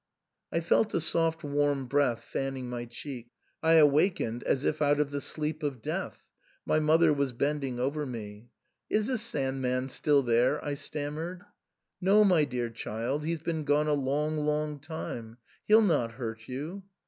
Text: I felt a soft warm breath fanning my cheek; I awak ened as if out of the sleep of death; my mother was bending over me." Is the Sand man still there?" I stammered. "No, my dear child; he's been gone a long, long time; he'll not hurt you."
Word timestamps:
I 0.51 0.61
felt 0.61 0.95
a 0.95 0.99
soft 0.99 1.43
warm 1.43 1.85
breath 1.85 2.23
fanning 2.23 2.67
my 2.71 2.85
cheek; 2.85 3.27
I 3.61 3.73
awak 3.73 4.15
ened 4.15 4.41
as 4.41 4.63
if 4.63 4.81
out 4.81 4.99
of 4.99 5.11
the 5.11 5.21
sleep 5.21 5.61
of 5.61 5.79
death; 5.79 6.23
my 6.65 6.79
mother 6.79 7.13
was 7.13 7.33
bending 7.33 7.79
over 7.79 8.03
me." 8.07 8.49
Is 8.89 9.05
the 9.05 9.19
Sand 9.19 9.61
man 9.61 9.89
still 9.89 10.23
there?" 10.23 10.59
I 10.65 10.73
stammered. 10.73 11.43
"No, 12.01 12.23
my 12.23 12.45
dear 12.45 12.71
child; 12.71 13.23
he's 13.23 13.43
been 13.43 13.63
gone 13.63 13.87
a 13.87 13.93
long, 13.93 14.37
long 14.39 14.79
time; 14.79 15.37
he'll 15.67 15.83
not 15.83 16.13
hurt 16.13 16.47
you." 16.47 16.81